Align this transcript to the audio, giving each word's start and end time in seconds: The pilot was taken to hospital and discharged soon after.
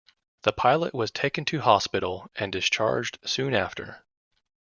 The 0.41 0.51
pilot 0.51 0.95
was 0.95 1.11
taken 1.11 1.45
to 1.45 1.61
hospital 1.61 2.27
and 2.35 2.51
discharged 2.51 3.19
soon 3.23 3.53
after. 3.53 4.03